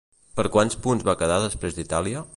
Per 0.39 0.45
quants 0.55 0.79
punts 0.85 1.07
va 1.11 1.17
quedar 1.21 1.39
després 1.45 1.77
d'Itàlia? 1.79 2.29